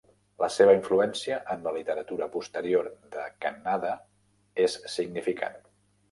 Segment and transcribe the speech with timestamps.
[0.43, 3.91] La seva influència en la literatura posterior de Kannada
[4.65, 5.61] és significant.